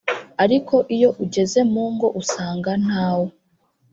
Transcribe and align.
ariko 0.43 0.75
iyo 0.95 1.09
ugeze 1.23 1.59
mu 1.71 1.85
ngo 1.93 2.07
usanga 2.21 2.71
ntawo 2.85 3.27